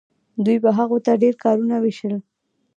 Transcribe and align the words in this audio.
دوی 0.45 0.57
به 0.63 0.69
هغو 0.77 0.97
ته 1.05 1.11
ډیر 1.23 1.35
کارونه 1.43 1.75
ویشل. 1.79 2.13